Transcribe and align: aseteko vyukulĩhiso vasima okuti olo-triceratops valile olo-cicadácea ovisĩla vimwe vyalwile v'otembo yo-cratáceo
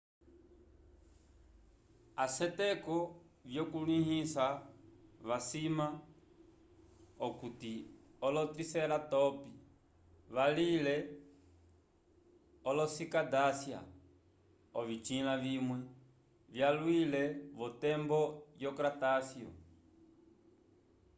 aseteko 2.23 2.95
vyukulĩhiso 3.49 4.47
vasima 5.29 5.87
okuti 7.27 7.73
olo-triceratops 8.27 9.43
valile 10.35 10.95
olo-cicadácea 12.69 13.81
ovisĩla 14.79 15.33
vimwe 15.45 15.79
vyalwile 16.53 17.23
v'otembo 17.57 18.21
yo-cratáceo 18.63 19.51